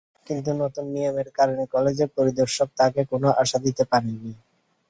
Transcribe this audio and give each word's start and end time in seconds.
কিন্তু 0.27 0.49
নতুন 0.61 0.85
নিয়মের 0.93 1.29
কারণে 1.37 1.63
কলেজ 1.73 1.97
পরিদর্শক 2.15 2.67
তাঁকে 2.79 3.01
কোনো 3.11 3.27
আশা 3.41 3.57
দিতে 3.65 3.83
পারেননি। 3.91 4.33